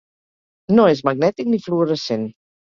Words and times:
No 0.77 0.85
és 0.95 1.05
magnètic 1.11 1.53
ni 1.53 1.63
fluorescent. 1.69 2.29